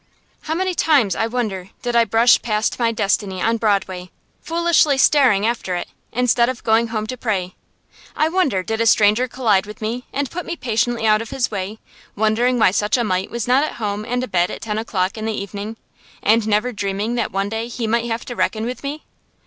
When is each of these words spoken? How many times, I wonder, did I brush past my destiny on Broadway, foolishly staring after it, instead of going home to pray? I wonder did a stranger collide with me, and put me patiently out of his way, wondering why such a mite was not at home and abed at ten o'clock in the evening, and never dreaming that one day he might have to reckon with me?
How 0.45 0.55
many 0.55 0.73
times, 0.73 1.15
I 1.15 1.27
wonder, 1.27 1.69
did 1.83 1.95
I 1.95 2.05
brush 2.05 2.41
past 2.41 2.79
my 2.79 2.91
destiny 2.91 3.39
on 3.39 3.57
Broadway, 3.57 4.09
foolishly 4.41 4.97
staring 4.97 5.45
after 5.45 5.75
it, 5.75 5.89
instead 6.11 6.49
of 6.49 6.63
going 6.63 6.87
home 6.87 7.05
to 7.05 7.15
pray? 7.15 7.53
I 8.15 8.27
wonder 8.27 8.63
did 8.63 8.81
a 8.81 8.87
stranger 8.87 9.27
collide 9.27 9.67
with 9.67 9.79
me, 9.79 10.05
and 10.11 10.31
put 10.31 10.43
me 10.47 10.55
patiently 10.55 11.05
out 11.05 11.21
of 11.21 11.29
his 11.29 11.51
way, 11.51 11.77
wondering 12.15 12.57
why 12.57 12.71
such 12.71 12.97
a 12.97 13.03
mite 13.03 13.29
was 13.29 13.47
not 13.47 13.63
at 13.63 13.73
home 13.73 14.03
and 14.03 14.23
abed 14.23 14.49
at 14.49 14.61
ten 14.63 14.79
o'clock 14.79 15.19
in 15.19 15.25
the 15.25 15.39
evening, 15.39 15.77
and 16.23 16.47
never 16.47 16.71
dreaming 16.71 17.13
that 17.13 17.31
one 17.31 17.49
day 17.49 17.67
he 17.67 17.85
might 17.85 18.09
have 18.09 18.25
to 18.25 18.35
reckon 18.35 18.65
with 18.65 18.81
me? 18.81 19.03